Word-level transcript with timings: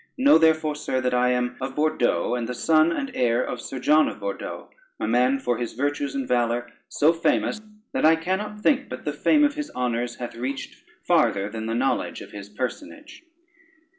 Know 0.17 0.39
therefore, 0.39 0.73
sir, 0.75 0.99
that 0.99 1.13
I 1.13 1.29
am 1.29 1.57
of 1.61 1.75
Bordeaux, 1.75 2.33
and 2.33 2.49
the 2.49 2.55
son 2.55 2.91
and 2.91 3.11
heir 3.13 3.43
of 3.43 3.61
Sir 3.61 3.77
John 3.77 4.07
of 4.07 4.19
Bordeaux, 4.19 4.71
a 4.99 5.07
man 5.07 5.37
for 5.37 5.59
his 5.59 5.73
virtues 5.73 6.15
and 6.15 6.27
valor 6.27 6.71
so 6.89 7.13
famous, 7.13 7.61
that 7.93 8.03
I 8.03 8.15
cannot 8.15 8.61
think 8.61 8.89
but 8.89 9.05
the 9.05 9.13
fame 9.13 9.43
of 9.43 9.53
his 9.53 9.69
honors 9.75 10.15
hath 10.15 10.33
reached 10.35 10.73
farther 11.03 11.49
than 11.49 11.67
the 11.67 11.75
knowledge 11.75 12.21
of 12.21 12.31
his 12.31 12.49
personage. 12.49 13.21